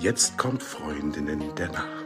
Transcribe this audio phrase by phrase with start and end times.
[0.00, 2.04] Jetzt kommt Freundinnen der Nacht.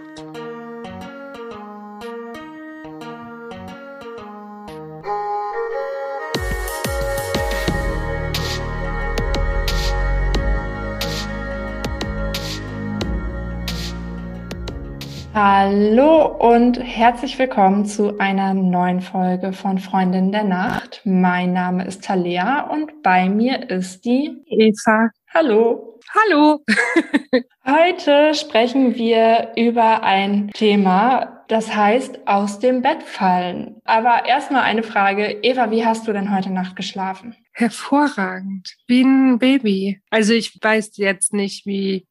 [15.34, 21.02] Hallo und herzlich willkommen zu einer neuen Folge von Freundin der Nacht.
[21.04, 25.10] Mein Name ist Talea und bei mir ist die Eva.
[25.34, 25.98] Hallo.
[26.14, 26.62] Hallo.
[27.64, 33.80] Heute sprechen wir über ein Thema, das heißt aus dem Bett fallen.
[33.84, 35.38] Aber erstmal eine Frage.
[35.42, 37.34] Eva, wie hast du denn heute Nacht geschlafen?
[37.52, 38.74] Hervorragend.
[38.86, 40.02] Wie ein Baby.
[40.10, 42.06] Also ich weiß jetzt nicht, wie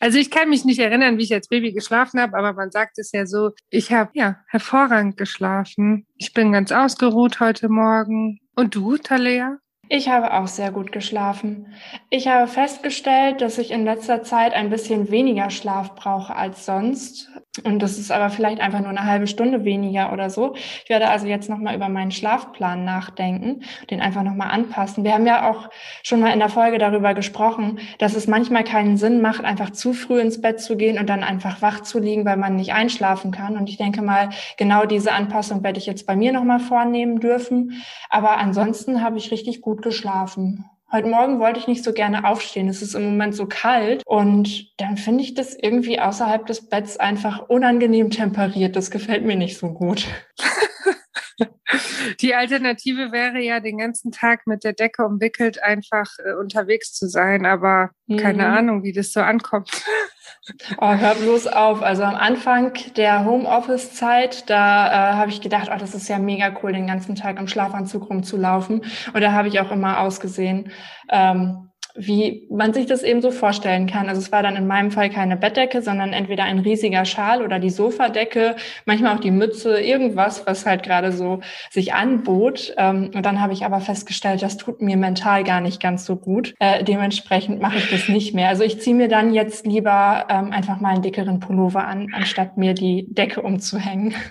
[0.00, 2.98] also ich kann mich nicht erinnern, wie ich als Baby geschlafen habe, aber man sagt
[2.98, 6.06] es ja so, ich habe ja hervorragend geschlafen.
[6.16, 8.40] Ich bin ganz ausgeruht heute Morgen.
[8.56, 9.58] Und du, Talea?
[9.88, 11.74] Ich habe auch sehr gut geschlafen.
[12.10, 17.30] Ich habe festgestellt, dass ich in letzter Zeit ein bisschen weniger Schlaf brauche als sonst.
[17.62, 20.54] Und das ist aber vielleicht einfach nur eine halbe Stunde weniger oder so.
[20.56, 25.04] Ich werde also jetzt nochmal über meinen Schlafplan nachdenken, den einfach nochmal anpassen.
[25.04, 25.70] Wir haben ja auch
[26.02, 29.92] schon mal in der Folge darüber gesprochen, dass es manchmal keinen Sinn macht, einfach zu
[29.92, 33.30] früh ins Bett zu gehen und dann einfach wach zu liegen, weil man nicht einschlafen
[33.30, 33.56] kann.
[33.56, 37.84] Und ich denke mal, genau diese Anpassung werde ich jetzt bei mir nochmal vornehmen dürfen.
[38.10, 40.64] Aber ansonsten habe ich richtig gut geschlafen.
[40.94, 42.68] Heute Morgen wollte ich nicht so gerne aufstehen.
[42.68, 46.98] Es ist im Moment so kalt und dann finde ich das irgendwie außerhalb des Betts
[46.98, 48.76] einfach unangenehm temperiert.
[48.76, 50.06] Das gefällt mir nicht so gut.
[52.20, 57.08] Die Alternative wäre ja, den ganzen Tag mit der Decke umwickelt einfach äh, unterwegs zu
[57.08, 58.18] sein, aber mhm.
[58.18, 59.72] keine Ahnung, wie das so ankommt.
[60.78, 61.82] Oh, hör bloß auf.
[61.82, 66.54] Also am Anfang der Homeoffice-Zeit, da äh, habe ich gedacht, oh, das ist ja mega
[66.62, 68.82] cool, den ganzen Tag im Schlafanzug rumzulaufen.
[69.12, 70.70] Und da habe ich auch immer ausgesehen.
[71.08, 74.08] Ähm, wie man sich das eben so vorstellen kann.
[74.08, 77.58] Also es war dann in meinem Fall keine Bettdecke, sondern entweder ein riesiger Schal oder
[77.60, 82.74] die Sofadecke, manchmal auch die Mütze, irgendwas, was halt gerade so sich anbot.
[82.76, 86.16] Ähm, und dann habe ich aber festgestellt, das tut mir mental gar nicht ganz so
[86.16, 86.54] gut.
[86.58, 88.48] Äh, dementsprechend mache ich das nicht mehr.
[88.48, 92.56] Also ich ziehe mir dann jetzt lieber ähm, einfach mal einen dickeren Pullover an, anstatt
[92.56, 94.14] mir die Decke umzuhängen.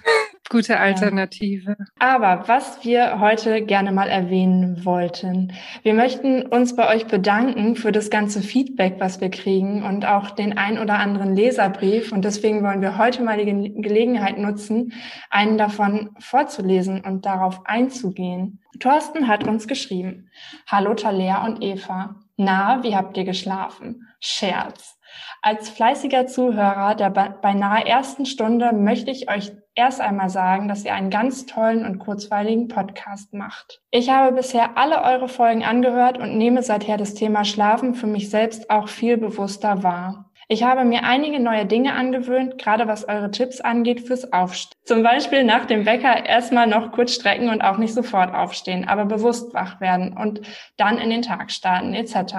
[0.54, 1.76] Gute Alternative.
[1.98, 7.92] Aber was wir heute gerne mal erwähnen wollten, wir möchten uns bei euch bedanken für
[7.92, 12.12] das ganze Feedback, was wir kriegen und auch den ein oder anderen Leserbrief.
[12.12, 14.94] Und deswegen wollen wir heute mal die Gelegenheit nutzen,
[15.32, 18.60] einen davon vorzulesen und darauf einzugehen.
[18.80, 20.30] Thorsten hat uns geschrieben.
[20.68, 22.23] Hallo Talea und Eva.
[22.38, 24.08] Na, wie habt ihr geschlafen?
[24.20, 24.98] Scherz.
[25.42, 30.94] Als fleißiger Zuhörer der beinahe ersten Stunde möchte ich euch erst einmal sagen, dass ihr
[30.94, 33.82] einen ganz tollen und kurzweiligen Podcast macht.
[33.92, 38.30] Ich habe bisher alle eure Folgen angehört und nehme seither das Thema Schlafen für mich
[38.30, 40.32] selbst auch viel bewusster wahr.
[40.54, 44.78] Ich habe mir einige neue Dinge angewöhnt, gerade was eure Tipps angeht fürs Aufstehen.
[44.84, 49.06] Zum Beispiel nach dem Wecker erstmal noch kurz strecken und auch nicht sofort aufstehen, aber
[49.06, 50.42] bewusst wach werden und
[50.78, 52.36] dann in den Tag starten etc.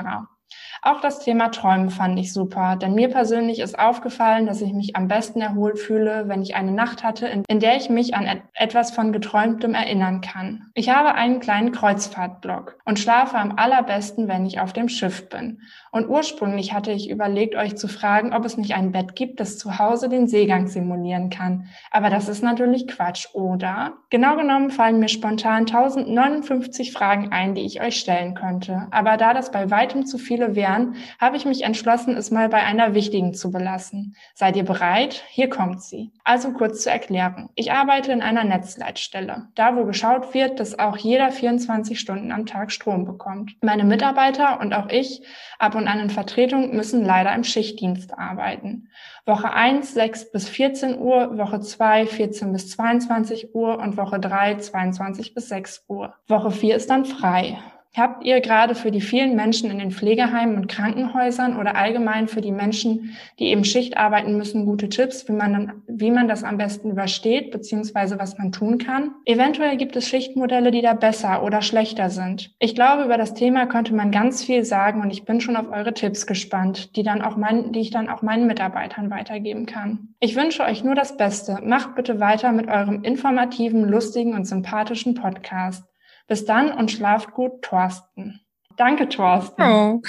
[0.87, 4.97] Auch das Thema Träumen fand ich super, denn mir persönlich ist aufgefallen, dass ich mich
[4.97, 8.27] am besten erholt fühle, wenn ich eine Nacht hatte, in, in der ich mich an
[8.27, 10.67] et etwas von Geträumtem erinnern kann.
[10.75, 15.63] Ich habe einen kleinen Kreuzfahrtblock und schlafe am allerbesten, wenn ich auf dem Schiff bin.
[15.91, 19.57] Und ursprünglich hatte ich überlegt, euch zu fragen, ob es nicht ein Bett gibt, das
[19.57, 21.69] zu Hause den Seegang simulieren kann.
[21.93, 23.95] Aber das ist natürlich Quatsch, oder?
[24.11, 28.87] Genau genommen fallen mir spontan 1059 Fragen ein, die ich euch stellen könnte.
[28.91, 32.49] Aber da das bei weitem zu viele wären, Jahren habe ich mich entschlossen, es mal
[32.49, 34.17] bei einer wichtigen zu belassen.
[34.35, 35.25] Seid ihr bereit?
[35.29, 36.13] Hier kommt sie.
[36.25, 37.51] Also kurz zur Erklärung.
[37.55, 42.47] Ich arbeite in einer Netzleitstelle, da wo geschaut wird, dass auch jeder 24 Stunden am
[42.47, 43.57] Tag Strom bekommt.
[43.63, 45.23] Meine Mitarbeiter und auch ich
[45.59, 48.89] ab und an in Vertretung müssen leider im Schichtdienst arbeiten.
[49.27, 54.57] Woche 1 6 bis 14 Uhr, Woche 2 14 bis 22 Uhr und Woche 3
[54.57, 56.15] 22 bis 6 Uhr.
[56.27, 57.59] Woche 4 ist dann frei.
[57.97, 62.41] Habt ihr gerade für die vielen Menschen in den Pflegeheimen und Krankenhäusern oder allgemein für
[62.41, 66.43] die Menschen, die eben Schicht arbeiten müssen, gute Tipps, wie man, dann, wie man das
[66.43, 69.13] am besten übersteht, beziehungsweise was man tun kann?
[69.27, 72.51] Eventuell gibt es Schichtmodelle, die da besser oder schlechter sind.
[72.59, 75.71] Ich glaube, über das Thema könnte man ganz viel sagen und ich bin schon auf
[75.71, 80.09] eure Tipps gespannt, die, dann auch mein, die ich dann auch meinen Mitarbeitern weitergeben kann.
[80.19, 81.61] Ich wünsche euch nur das Beste.
[81.63, 85.85] Macht bitte weiter mit eurem informativen, lustigen und sympathischen Podcast.
[86.27, 88.44] Bis dann und schlaft gut, Thorsten.
[88.77, 89.63] Danke, Thorsten.
[89.63, 90.03] Oh.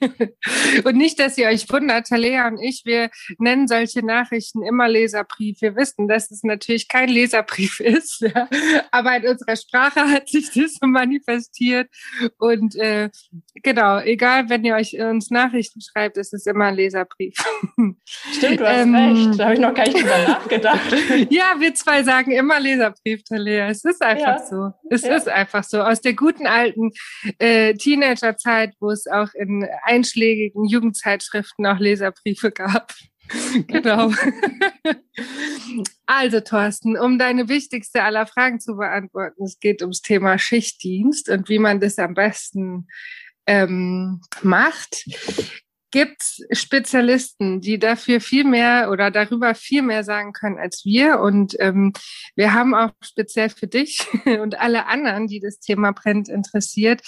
[0.84, 5.62] und nicht, dass ihr euch wundert, Talea und ich, wir nennen solche Nachrichten immer Leserbrief.
[5.62, 8.48] Wir wissen, dass es natürlich kein Leserbrief ist, ja.
[8.90, 11.88] aber in unserer Sprache hat sich das so manifestiert.
[12.38, 13.08] Und äh,
[13.62, 17.36] genau, egal, wenn ihr euch uns Nachrichten schreibt, ist es immer ein Leserbrief.
[18.04, 19.40] Stimmt, du hast ähm, recht.
[19.40, 20.92] Da habe ich noch gar nicht drüber nachgedacht.
[21.30, 23.68] ja, wir zwei sagen immer Leserbrief, Talea.
[23.68, 24.44] Es ist einfach ja.
[24.44, 24.72] so.
[24.90, 25.16] Es ja.
[25.16, 25.80] ist einfach so.
[25.80, 26.90] Aus der guten alten
[27.38, 32.92] äh, Teenagerzeit, wo es auch in einschlägigen Jugendzeitschriften auch Leserbriefe gab.
[33.68, 34.12] genau.
[36.06, 41.48] also, Thorsten, um deine wichtigste aller Fragen zu beantworten, es geht ums Thema Schichtdienst und
[41.48, 42.88] wie man das am besten
[43.46, 45.04] ähm, macht
[45.92, 51.20] gibt Spezialisten, die dafür viel mehr oder darüber viel mehr sagen können als wir.
[51.20, 51.92] Und ähm,
[52.34, 57.02] wir haben auch speziell für dich und alle anderen, die das Thema brennt interessiert,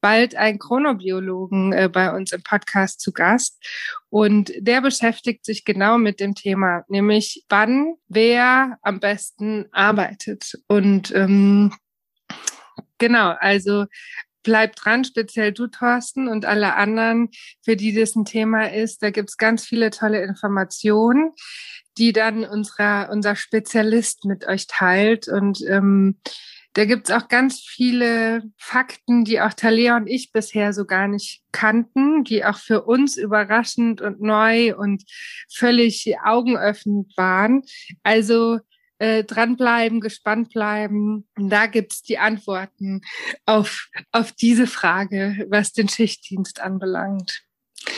[0.00, 3.62] bald einen Chronobiologen äh, bei uns im Podcast zu Gast.
[4.08, 10.58] Und der beschäftigt sich genau mit dem Thema, nämlich wann wer am besten arbeitet.
[10.68, 11.72] Und ähm,
[12.98, 13.86] Genau, also
[14.48, 17.28] bleibt dran, speziell du, Thorsten, und alle anderen,
[17.62, 19.02] für die das ein Thema ist.
[19.02, 21.32] Da gibt's ganz viele tolle Informationen,
[21.98, 25.28] die dann unserer, unser Spezialist mit euch teilt.
[25.28, 26.18] Und ähm,
[26.72, 31.42] da gibt's auch ganz viele Fakten, die auch Talia und ich bisher so gar nicht
[31.52, 35.04] kannten, die auch für uns überraschend und neu und
[35.52, 37.64] völlig augenöffnend waren.
[38.02, 38.60] Also
[38.98, 41.26] äh, dranbleiben, gespannt bleiben.
[41.36, 43.02] Und da gibt's die Antworten
[43.46, 47.42] auf, auf diese Frage, was den Schichtdienst anbelangt.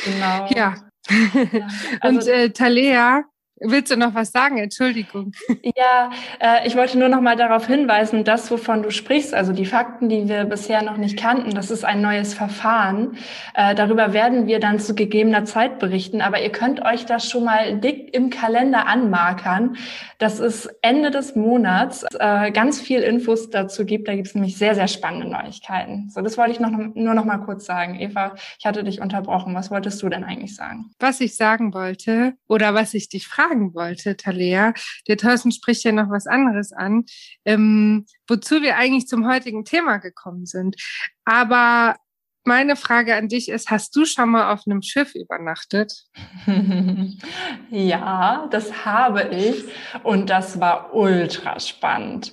[0.04, 0.48] Genau.
[0.50, 0.50] Ja.
[0.54, 0.90] ja.
[2.00, 3.24] Also, Und äh, Talea,
[3.62, 4.58] Willst du noch was sagen?
[4.58, 5.32] Entschuldigung.
[5.76, 6.10] Ja,
[6.40, 10.08] äh, ich wollte nur noch mal darauf hinweisen, das, wovon du sprichst, also die Fakten,
[10.08, 13.18] die wir bisher noch nicht kannten, das ist ein neues Verfahren.
[13.54, 17.44] Äh, darüber werden wir dann zu gegebener Zeit berichten, aber ihr könnt euch das schon
[17.44, 19.76] mal dick im Kalender anmarkern,
[20.18, 24.08] dass es Ende des Monats äh, ganz viel Infos dazu gibt.
[24.08, 26.10] Da gibt es nämlich sehr, sehr spannende Neuigkeiten.
[26.10, 28.00] So, das wollte ich noch, nur noch mal kurz sagen.
[28.00, 29.54] Eva, ich hatte dich unterbrochen.
[29.54, 30.90] Was wolltest du denn eigentlich sagen?
[30.98, 34.74] Was ich sagen wollte oder was ich dich frage, fragen wollte, Talea.
[35.08, 37.04] Der Thorsten spricht ja noch was anderes an,
[37.44, 40.76] ähm, wozu wir eigentlich zum heutigen Thema gekommen sind.
[41.24, 41.96] Aber
[42.44, 46.04] meine Frage an dich ist, hast du schon mal auf einem Schiff übernachtet?
[47.70, 49.64] ja, das habe ich
[50.04, 52.32] und das war ultra spannend.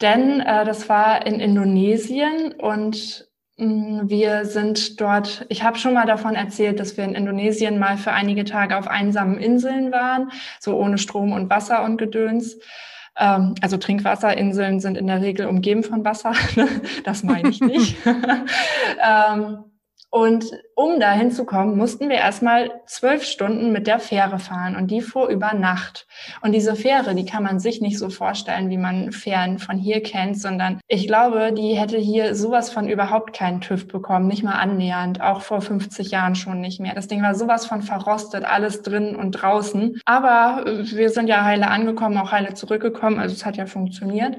[0.00, 3.27] Denn äh, das war in Indonesien und
[3.58, 8.12] wir sind dort, ich habe schon mal davon erzählt, dass wir in Indonesien mal für
[8.12, 12.58] einige Tage auf einsamen Inseln waren, so ohne Strom und Wasser und Gedöns.
[13.18, 16.32] Ähm, also Trinkwasserinseln sind in der Regel umgeben von Wasser.
[17.04, 17.96] das meine ich nicht.
[20.10, 25.02] und um da hinzukommen, mussten wir erstmal zwölf Stunden mit der Fähre fahren und die
[25.02, 26.06] fuhr über Nacht.
[26.40, 30.02] Und diese Fähre, die kann man sich nicht so vorstellen, wie man Fähren von hier
[30.02, 34.52] kennt, sondern ich glaube, die hätte hier sowas von überhaupt keinen TÜV bekommen, nicht mal
[34.52, 36.94] annähernd, auch vor 50 Jahren schon nicht mehr.
[36.94, 40.00] Das Ding war sowas von verrostet, alles drin und draußen.
[40.06, 44.38] Aber wir sind ja heile angekommen, auch heile zurückgekommen, also es hat ja funktioniert.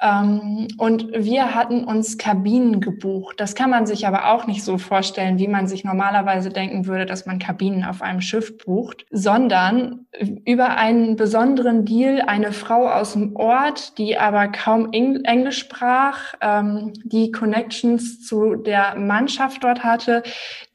[0.00, 3.38] Ähm, und wir hatten uns Kabinen gebucht.
[3.38, 7.06] Das kann man sich aber auch nicht so vorstellen, wie man sich normalerweise denken würde,
[7.06, 10.06] dass man Kabinen auf einem Schiff bucht, sondern
[10.44, 16.92] über einen besonderen Deal eine Frau aus dem Ort, die aber kaum Englisch sprach, ähm,
[17.04, 20.22] die Connections zu der Mannschaft dort hatte,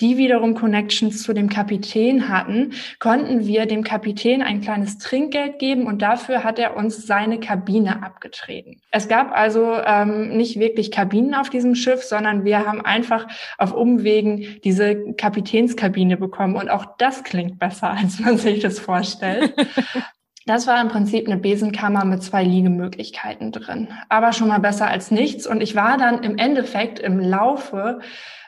[0.02, 5.88] die wiederum Connections zu dem Kapitän hatten, konnten wir dem Kapitän ein kleines Trinkgeld geben
[5.88, 8.82] und dafür hat er uns seine Kabine abgetreten.
[8.92, 13.74] Es gab also ähm, nicht wirklich Kabinen auf diesem Schiff, sondern wir haben einfach auf
[13.74, 16.56] Umwegen diese Kapitänskabine bekommen.
[16.56, 19.54] Und auch das klingt besser, als man sich das vorstellt.
[20.48, 23.88] Das war im Prinzip eine Besenkammer mit zwei Liegemöglichkeiten drin.
[24.10, 25.48] Aber schon mal besser als nichts.
[25.48, 28.00] Und ich war dann im Endeffekt im Laufe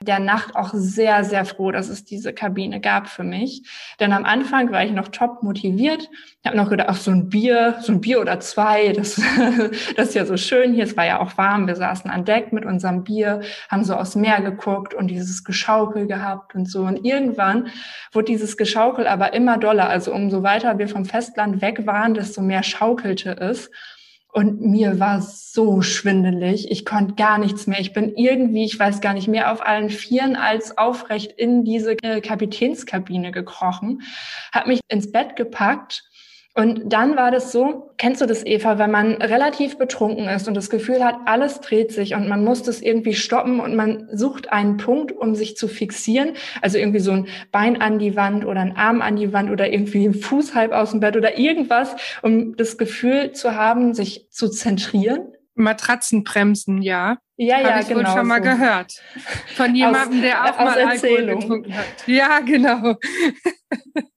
[0.01, 3.63] der Nacht auch sehr, sehr froh, dass es diese Kabine gab für mich.
[3.99, 6.07] Denn am Anfang war ich noch top motiviert.
[6.41, 9.15] Ich habe noch gedacht, ach, so ein Bier, so ein Bier oder zwei, das,
[9.95, 10.83] das ist ja so schön hier.
[10.83, 11.65] Es war ja auch warm.
[11.65, 16.05] Wir saßen an Deck mit unserem Bier, haben so aufs Meer geguckt und dieses Geschaukel
[16.05, 16.83] gehabt und so.
[16.83, 17.69] Und irgendwann
[18.11, 19.89] wurde dieses Geschaukel aber immer doller.
[19.89, 23.71] Also umso weiter wir vom Festland weg waren, desto mehr schaukelte es.
[24.31, 26.69] Und mir war so schwindelig.
[26.69, 27.79] Ich konnte gar nichts mehr.
[27.79, 31.93] Ich bin irgendwie, ich weiß gar nicht mehr, auf allen Vieren als aufrecht in diese
[32.03, 34.03] äh, Kapitänskabine gekrochen,
[34.51, 36.06] habe mich ins Bett gepackt
[36.57, 40.55] Und dann war das so, kennst du das, Eva, wenn man relativ betrunken ist und
[40.55, 44.51] das Gefühl hat, alles dreht sich und man muss das irgendwie stoppen und man sucht
[44.51, 46.31] einen Punkt, um sich zu fixieren.
[46.63, 49.71] Also irgendwie so ein Bein an die Wand oder ein Arm an die Wand oder
[49.71, 54.27] irgendwie ein Fuß halb aus dem Bett oder irgendwas, um das Gefühl zu haben, sich
[54.31, 55.27] zu zentrieren.
[55.53, 57.17] Matratzenbremsen, ja.
[57.35, 57.99] Ja, Hab ja, ich genau.
[57.99, 58.49] wohl schon mal so.
[58.49, 58.93] gehört.
[59.55, 61.85] Von jemandem, der auch mal Alkohol getrunken hat.
[62.07, 62.95] Ja, genau.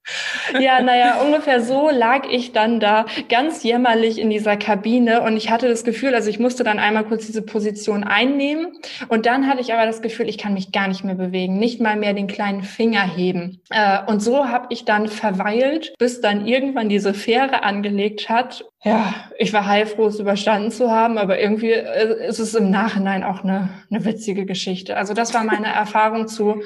[0.59, 5.51] Ja, naja, ungefähr so lag ich dann da ganz jämmerlich in dieser Kabine und ich
[5.51, 8.73] hatte das Gefühl, also ich musste dann einmal kurz diese Position einnehmen
[9.09, 11.81] und dann hatte ich aber das Gefühl, ich kann mich gar nicht mehr bewegen, nicht
[11.81, 13.63] mal mehr den kleinen Finger heben.
[13.71, 18.65] Äh, und so habe ich dann verweilt, bis dann irgendwann diese Fähre angelegt hat.
[18.83, 23.23] Ja, ich war heilfroh, es überstanden zu haben, aber irgendwie äh, ist es im Nachhinein
[23.23, 24.97] auch eine, eine witzige Geschichte.
[24.97, 26.63] Also das war meine Erfahrung zu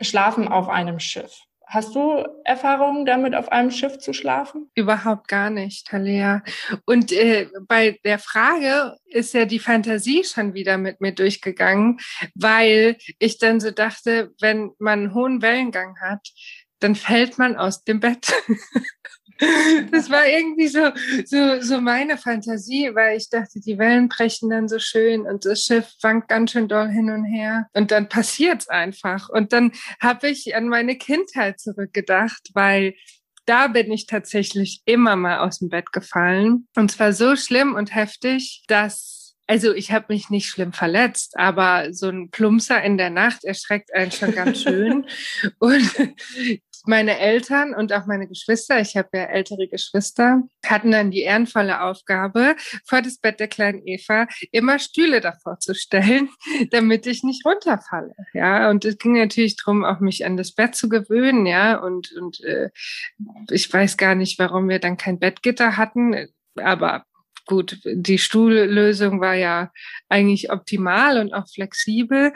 [0.00, 1.46] Schlafen auf einem Schiff.
[1.68, 4.70] Hast du Erfahrungen damit, auf einem Schiff zu schlafen?
[4.76, 6.44] Überhaupt gar nicht, Talea.
[6.84, 11.98] Und äh, bei der Frage ist ja die Fantasie schon wieder mit mir durchgegangen,
[12.36, 16.28] weil ich dann so dachte, wenn man einen hohen Wellengang hat,
[16.78, 18.32] dann fällt man aus dem Bett.
[19.90, 20.90] Das war irgendwie so,
[21.24, 25.64] so, so meine Fantasie, weil ich dachte, die Wellen brechen dann so schön und das
[25.64, 27.68] Schiff wankt ganz schön doll hin und her.
[27.74, 29.28] Und dann passiert's einfach.
[29.28, 32.94] Und dann habe ich an meine Kindheit zurückgedacht, weil
[33.46, 36.66] da bin ich tatsächlich immer mal aus dem Bett gefallen.
[36.76, 41.92] Und zwar so schlimm und heftig, dass, also ich habe mich nicht schlimm verletzt, aber
[41.92, 45.06] so ein Plumpser in der Nacht erschreckt einen schon ganz schön.
[45.58, 46.14] und
[46.86, 51.82] meine Eltern und auch meine Geschwister, ich habe ja ältere Geschwister, hatten dann die ehrenvolle
[51.82, 56.28] Aufgabe, vor das Bett der kleinen Eva immer Stühle davor zu stellen,
[56.70, 58.14] damit ich nicht runterfalle.
[58.34, 62.12] Ja, und es ging natürlich darum, auch mich an das Bett zu gewöhnen, ja, und,
[62.12, 62.70] und äh,
[63.50, 67.04] ich weiß gar nicht, warum wir dann kein Bettgitter hatten, aber
[67.46, 69.70] gut, die Stuhllösung war ja
[70.08, 72.32] eigentlich optimal und auch flexibel.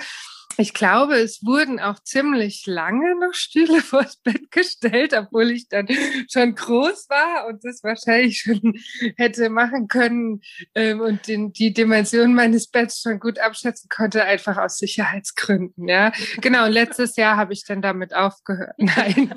[0.57, 5.89] Ich glaube, es wurden auch ziemlich lange noch Stühle vors Bett gestellt, obwohl ich dann
[6.31, 8.75] schon groß war und das wahrscheinlich schon
[9.17, 10.41] hätte machen können
[10.75, 15.89] ähm, und den, die Dimension meines Betts schon gut abschätzen konnte, einfach aus Sicherheitsgründen.
[15.89, 16.67] Ja, genau.
[16.67, 18.75] Und letztes Jahr habe ich dann damit aufgehört.
[18.79, 19.33] Nein.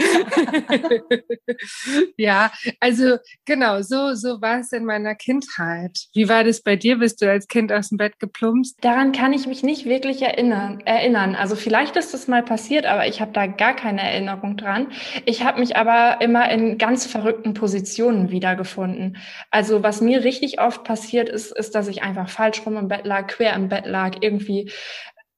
[2.17, 5.99] ja, also genau, so so war es in meiner Kindheit.
[6.13, 6.97] Wie war das bei dir?
[6.97, 8.77] Bist du als Kind aus dem Bett geplumpst?
[8.81, 10.81] Daran kann ich mich nicht wirklich erinnern.
[10.81, 11.12] erinnern.
[11.15, 14.87] Also vielleicht ist das mal passiert, aber ich habe da gar keine Erinnerung dran.
[15.25, 19.17] Ich habe mich aber immer in ganz verrückten Positionen wiedergefunden.
[19.51, 23.05] Also was mir richtig oft passiert ist, ist, dass ich einfach falsch rum im Bett
[23.05, 24.71] lag, quer im Bett lag, irgendwie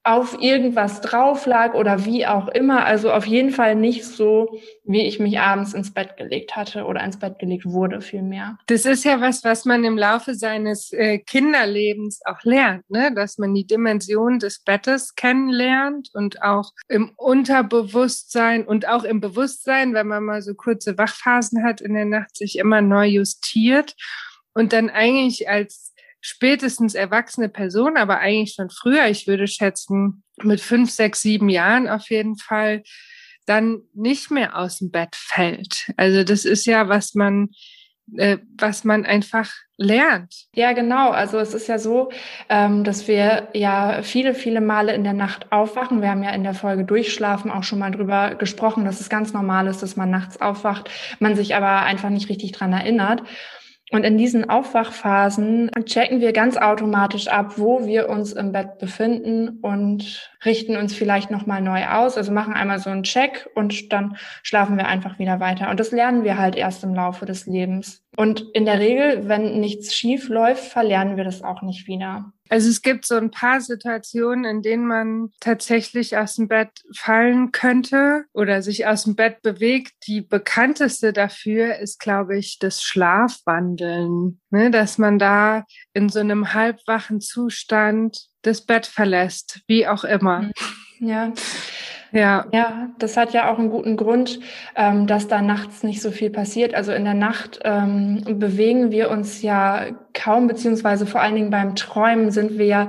[0.06, 2.86] auf irgendwas drauf lag oder wie auch immer.
[2.86, 7.04] Also auf jeden Fall nicht so, wie ich mich abends ins Bett gelegt hatte oder
[7.04, 8.60] ins Bett gelegt wurde, vielmehr.
[8.68, 13.12] Das ist ja was, was man im Laufe seines äh, Kinderlebens auch lernt, ne?
[13.16, 19.96] dass man die Dimension des Bettes kennenlernt und auch im Unterbewusstsein und auch im Bewusstsein,
[19.96, 23.96] wenn man mal so kurze Wachphasen hat in der Nacht, sich immer neu justiert
[24.54, 25.95] und dann eigentlich als
[26.26, 31.88] spätestens erwachsene Person, aber eigentlich schon früher, ich würde schätzen, mit fünf, sechs, sieben Jahren
[31.88, 32.82] auf jeden Fall,
[33.46, 35.92] dann nicht mehr aus dem Bett fällt.
[35.98, 37.50] Also das ist ja, was man,
[38.18, 40.34] äh, was man einfach lernt.
[40.56, 41.12] Ja, genau.
[41.12, 42.10] Also es ist ja so,
[42.50, 46.02] ähm, dass wir ja viele, viele Male in der Nacht aufwachen.
[46.02, 49.32] Wir haben ja in der Folge Durchschlafen auch schon mal drüber gesprochen, dass es ganz
[49.32, 50.90] normal ist, dass man nachts aufwacht,
[51.20, 53.22] man sich aber einfach nicht richtig dran erinnert.
[53.92, 59.60] Und in diesen Aufwachphasen checken wir ganz automatisch ab, wo wir uns im Bett befinden
[59.62, 62.18] und richten uns vielleicht nochmal neu aus.
[62.18, 65.70] Also machen einmal so einen Check und dann schlafen wir einfach wieder weiter.
[65.70, 68.05] Und das lernen wir halt erst im Laufe des Lebens.
[68.18, 72.32] Und in der Regel, wenn nichts schief läuft, verlernen wir das auch nicht wieder.
[72.48, 77.52] Also es gibt so ein paar Situationen, in denen man tatsächlich aus dem Bett fallen
[77.52, 79.94] könnte oder sich aus dem Bett bewegt.
[80.08, 84.70] Die bekannteste dafür ist, glaube ich, das Schlafwandeln, ne?
[84.70, 90.52] dass man da in so einem halbwachen Zustand das Bett verlässt, wie auch immer.
[91.00, 91.34] Ja.
[92.16, 92.46] Ja.
[92.54, 94.40] Ja, das hat ja auch einen guten Grund,
[94.76, 96.74] ähm, dass da nachts nicht so viel passiert.
[96.74, 101.76] Also in der Nacht ähm, bewegen wir uns ja kaum, beziehungsweise vor allen Dingen beim
[101.76, 102.88] Träumen sind wir ja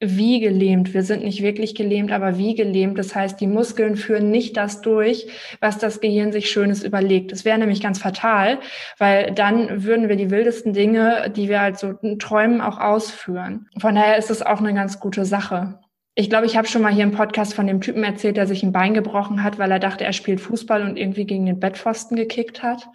[0.00, 0.94] wie gelähmt.
[0.94, 2.98] Wir sind nicht wirklich gelähmt, aber wie gelähmt.
[2.98, 5.26] Das heißt, die Muskeln führen nicht das durch,
[5.60, 7.32] was das Gehirn sich Schönes überlegt.
[7.32, 8.58] Das wäre nämlich ganz fatal,
[8.98, 13.68] weil dann würden wir die wildesten Dinge, die wir halt so träumen, auch ausführen.
[13.78, 15.78] Von daher ist es auch eine ganz gute Sache.
[16.18, 18.62] Ich glaube, ich habe schon mal hier im Podcast von dem Typen erzählt, der sich
[18.62, 22.16] ein Bein gebrochen hat, weil er dachte, er spielt Fußball und irgendwie gegen den Bettpfosten
[22.16, 22.88] gekickt hat.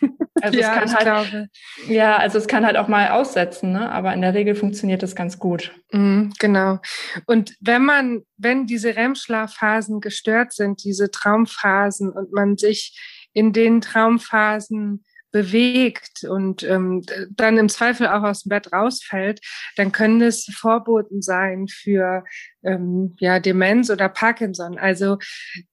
[0.42, 1.48] Also ja, es kann halt, glaube.
[1.88, 3.90] ja, also es kann halt auch mal aussetzen, ne?
[3.90, 5.72] aber in der Regel funktioniert das ganz gut.
[5.92, 6.80] Mhm, genau.
[7.26, 12.98] Und wenn man, wenn diese REM-Schlafphasen gestört sind, diese Traumphasen und man sich
[13.32, 19.40] in den Traumphasen bewegt und ähm, dann im Zweifel auch aus dem Bett rausfällt,
[19.76, 22.22] dann können es Vorboten sein für
[22.62, 24.78] ähm, ja, Demenz oder Parkinson.
[24.78, 25.18] Also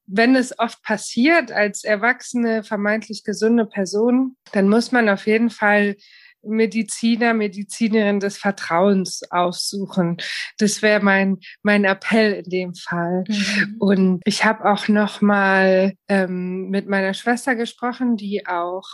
[0.07, 5.95] wenn es oft passiert als erwachsene, vermeintlich gesunde Person, dann muss man auf jeden Fall
[6.43, 10.17] Mediziner, Medizinerin des Vertrauens aufsuchen.
[10.57, 13.23] Das wäre mein mein Appell in dem Fall.
[13.27, 13.75] Mhm.
[13.79, 18.87] Und ich habe auch noch mal ähm, mit meiner Schwester gesprochen, die auch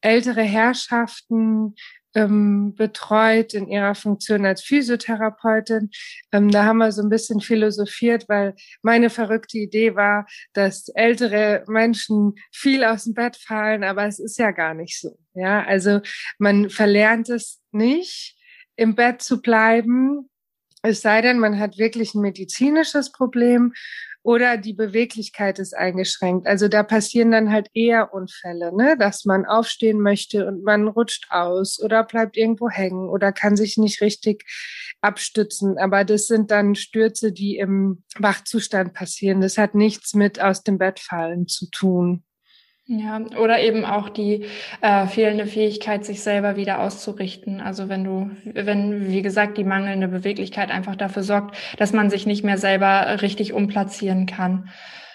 [0.00, 1.74] ältere Herrschaften
[2.16, 5.90] ähm, betreut in ihrer Funktion als Physiotherapeutin.
[6.32, 11.62] Ähm, da haben wir so ein bisschen philosophiert, weil meine verrückte Idee war, dass ältere
[11.68, 15.18] Menschen viel aus dem Bett fallen, aber es ist ja gar nicht so.
[15.34, 16.00] Ja, also
[16.38, 18.38] man verlernt es nicht,
[18.76, 20.30] im Bett zu bleiben.
[20.82, 23.74] Es sei denn, man hat wirklich ein medizinisches Problem
[24.26, 26.48] oder die Beweglichkeit ist eingeschränkt.
[26.48, 28.96] Also da passieren dann halt eher Unfälle, ne?
[28.98, 33.76] dass man aufstehen möchte und man rutscht aus oder bleibt irgendwo hängen oder kann sich
[33.76, 34.44] nicht richtig
[35.00, 35.78] abstützen.
[35.78, 39.40] Aber das sind dann Stürze, die im Wachzustand passieren.
[39.40, 42.24] Das hat nichts mit aus dem Bett fallen zu tun.
[42.88, 44.46] Ja, oder eben auch die
[44.80, 47.60] äh, fehlende Fähigkeit, sich selber wieder auszurichten.
[47.60, 52.26] Also wenn du, wenn, wie gesagt, die mangelnde Beweglichkeit einfach dafür sorgt, dass man sich
[52.26, 54.68] nicht mehr selber richtig umplatzieren kann,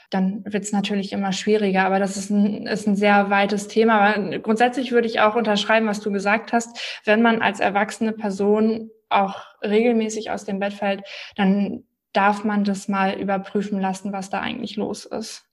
[0.10, 1.86] dann wird es natürlich immer schwieriger.
[1.86, 4.01] Aber das ist ein, ist ein sehr weites Thema.
[4.01, 6.78] Aber grundsätzlich würde ich auch unterschreiben, was du gesagt hast.
[7.06, 11.04] Wenn man als erwachsene Person auch regelmäßig aus dem Bett fällt,
[11.38, 15.46] dann darf man das mal überprüfen lassen, was da eigentlich los ist.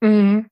[0.00, 0.50] Mhm.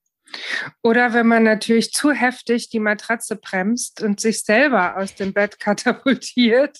[0.81, 5.59] Oder wenn man natürlich zu heftig die Matratze bremst und sich selber aus dem Bett
[5.59, 6.79] katapultiert.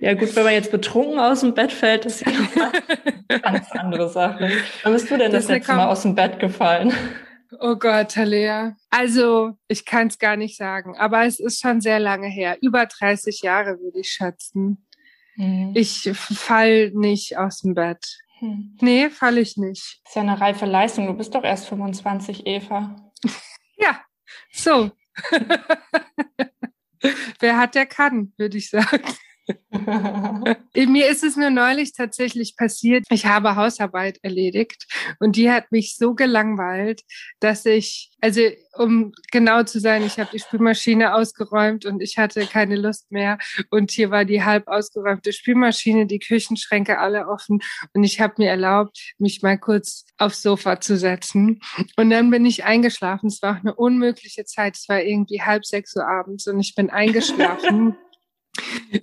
[0.00, 3.70] Ja gut, wenn man jetzt betrunken aus dem Bett fällt, ist ja noch eine ganz
[3.72, 4.50] andere Sache.
[4.82, 6.92] Wann bist du denn das, das letzte Mal aus dem Bett gefallen?
[7.60, 8.76] Oh Gott, Talea.
[8.90, 12.58] Also, ich kann es gar nicht sagen, aber es ist schon sehr lange her.
[12.60, 14.86] Über 30 Jahre würde ich schätzen.
[15.36, 15.72] Mhm.
[15.74, 18.18] Ich fall nicht aus dem Bett.
[18.38, 18.76] Hm.
[18.80, 20.00] Nee, falle ich nicht.
[20.04, 21.06] ist ja eine reife Leistung.
[21.06, 22.94] Du bist doch erst 25, Eva.
[23.76, 24.00] ja,
[24.52, 24.90] so.
[27.40, 29.02] Wer hat, der kann, würde ich sagen.
[30.86, 33.04] Mir ist es nur neulich tatsächlich passiert.
[33.10, 34.86] Ich habe Hausarbeit erledigt
[35.18, 37.02] und die hat mich so gelangweilt,
[37.40, 38.42] dass ich, also
[38.76, 43.38] um genau zu sein, ich habe die Spülmaschine ausgeräumt und ich hatte keine Lust mehr.
[43.70, 47.60] Und hier war die halb ausgeräumte Spülmaschine, die Küchenschränke alle offen
[47.92, 51.60] und ich habe mir erlaubt, mich mal kurz aufs Sofa zu setzen.
[51.96, 53.28] Und dann bin ich eingeschlafen.
[53.28, 54.76] Es war auch eine unmögliche Zeit.
[54.76, 57.96] Es war irgendwie halb sechs Uhr abends und ich bin eingeschlafen.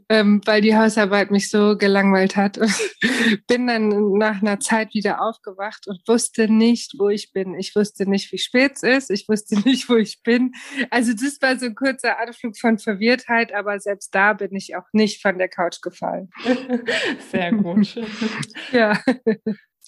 [0.10, 2.60] Ähm, weil die Hausarbeit mich so gelangweilt hat.
[3.48, 7.56] Bin dann nach einer Zeit wieder aufgewacht und wusste nicht, wo ich bin.
[7.56, 9.12] Ich wusste nicht, wie spät es ist.
[9.12, 10.54] Ich wusste nicht, wo ich bin.
[10.89, 14.88] Also das war so ein kurzer Anflug von Verwirrtheit, aber selbst da bin ich auch
[14.91, 16.30] nicht von der Couch gefallen.
[17.32, 17.96] Sehr gut.
[18.72, 19.00] ja.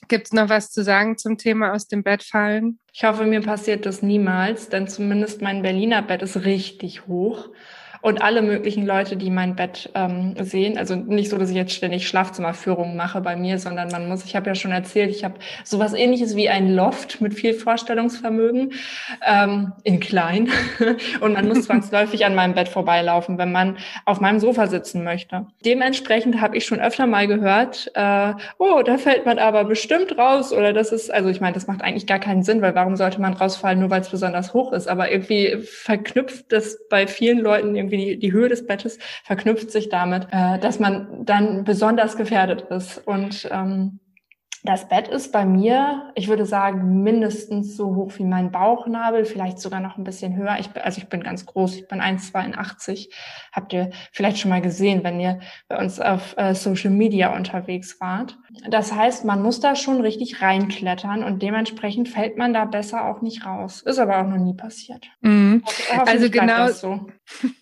[0.07, 2.79] Gibt es noch was zu sagen zum Thema aus dem Bett fallen?
[2.93, 7.49] Ich hoffe, mir passiert das niemals, denn zumindest mein Berliner Bett ist richtig hoch
[8.07, 10.77] und alle möglichen Leute, die mein Bett ähm, sehen.
[10.77, 14.33] Also nicht so, dass ich jetzt ständig Schlafzimmerführungen mache bei mir, sondern man muss, ich
[14.33, 15.33] habe ja schon erzählt, ich habe
[15.65, 18.71] sowas ähnliches wie ein Loft mit viel Vorstellungsvermögen
[19.27, 20.47] ähm, in klein.
[21.19, 25.45] und man muss zwangsläufig an meinem Bett vorbeilaufen, wenn man auf meinem Sofa sitzen möchte.
[25.65, 30.53] Dementsprechend habe ich schon öfter mal gehört, äh, oh, da fällt man aber bestimmt raus
[30.53, 33.19] oder das ist, also ich meine, das macht eigentlich gar keinen Sinn, weil warum sollte
[33.19, 34.87] man rausfallen, nur weil es besonders hoch ist?
[34.87, 39.89] Aber irgendwie verknüpft das bei vielen Leuten irgendwie die, die Höhe des Bettes verknüpft sich
[39.89, 42.99] damit, äh, dass man dann besonders gefährdet ist.
[43.05, 43.99] Und ähm,
[44.67, 49.59] das Bett ist bei mir, ich würde sagen, mindestens so hoch wie mein Bauchnabel, vielleicht
[49.59, 50.57] sogar noch ein bisschen höher.
[50.59, 53.09] Ich, also ich bin ganz groß, ich bin 1,82.
[53.53, 58.01] Habt ihr vielleicht schon mal gesehen, wenn ihr bei uns auf äh, Social Media unterwegs
[58.01, 58.37] wart.
[58.69, 63.21] Das heißt, man muss da schon richtig reinklettern und dementsprechend fällt man da besser auch
[63.21, 63.81] nicht raus.
[63.83, 65.07] Ist aber auch noch nie passiert.
[65.21, 65.63] Mhm.
[66.05, 67.07] Also genau so.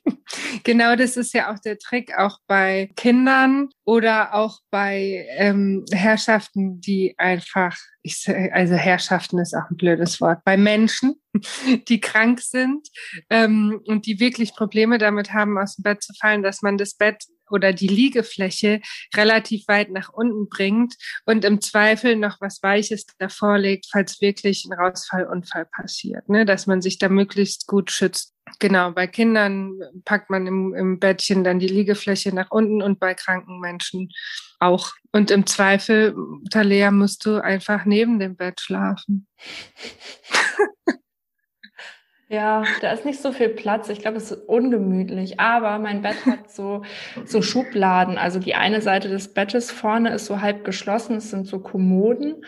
[0.63, 6.81] genau das ist ja auch der Trick, auch bei Kindern oder auch bei ähm, Herrschaften,
[6.81, 11.15] die einfach, ich, also Herrschaften ist auch ein blödes Wort, bei Menschen,
[11.87, 12.87] die krank sind
[13.29, 16.95] ähm, und die wirklich Probleme damit haben, aus dem Bett zu fallen, dass man das
[16.95, 18.81] Bett oder die Liegefläche
[19.15, 20.95] relativ weit nach unten bringt
[21.25, 26.45] und im Zweifel noch was Weiches davor legt, falls wirklich ein Rausfallunfall passiert, ne?
[26.45, 28.34] dass man sich da möglichst gut schützt.
[28.59, 33.13] Genau, bei Kindern packt man im, im Bettchen dann die Liegefläche nach unten und bei
[33.13, 34.11] kranken Menschen
[34.59, 34.91] auch.
[35.11, 36.15] Und im Zweifel,
[36.51, 39.27] Talea, musst du einfach neben dem Bett schlafen.
[42.27, 43.87] Ja, da ist nicht so viel Platz.
[43.89, 45.39] Ich glaube, es ist ungemütlich.
[45.39, 46.81] Aber mein Bett hat so,
[47.23, 48.17] so Schubladen.
[48.17, 51.17] Also die eine Seite des Bettes vorne ist so halb geschlossen.
[51.17, 52.43] Es sind so Kommoden.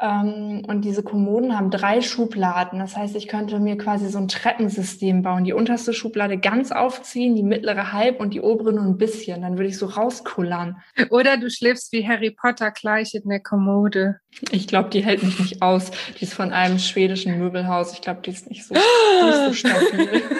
[0.00, 2.78] Ähm, und diese Kommoden haben drei Schubladen.
[2.78, 5.44] Das heißt, ich könnte mir quasi so ein Treppensystem bauen.
[5.44, 9.42] Die unterste Schublade ganz aufziehen, die mittlere halb und die obere nur ein bisschen.
[9.42, 10.80] Dann würde ich so rauskullern.
[11.10, 14.20] Oder du schläfst wie Harry Potter gleich in der Kommode.
[14.50, 15.90] Ich glaube, die hält mich nicht aus.
[16.18, 17.92] Die ist von einem schwedischen Möbelhaus.
[17.92, 18.74] Ich glaube, die ist nicht so,
[19.24, 20.22] nicht so stabil.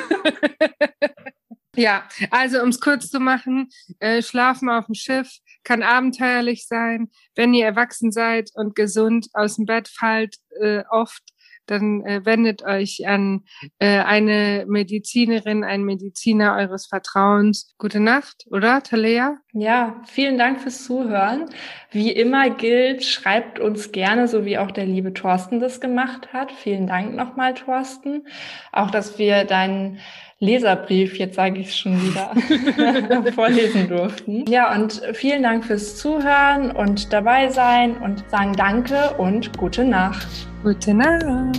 [1.77, 3.69] Ja, also um es kurz zu machen,
[4.01, 7.11] äh, Schlafen auf dem Schiff kann abenteuerlich sein.
[7.35, 11.23] Wenn ihr erwachsen seid und gesund aus dem Bett fallt, äh, oft,
[11.71, 13.45] dann äh, wendet euch an
[13.79, 17.75] äh, eine Medizinerin, einen Mediziner eures Vertrauens.
[17.79, 19.37] Gute Nacht, oder, Talea?
[19.53, 21.47] Ja, vielen Dank fürs Zuhören.
[21.91, 26.51] Wie immer gilt, schreibt uns gerne, so wie auch der liebe Thorsten das gemacht hat.
[26.51, 28.27] Vielen Dank nochmal, Thorsten.
[28.73, 30.01] Auch, dass wir deinen
[30.43, 32.33] Leserbrief, jetzt sage ich es schon wieder,
[33.33, 34.47] vorlesen durften.
[34.49, 40.29] Ja, und vielen Dank fürs Zuhören und dabei sein und sagen Danke und gute Nacht.
[40.63, 41.59] Gute Nacht.